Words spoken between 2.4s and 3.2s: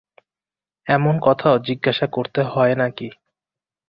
হয় নাকি?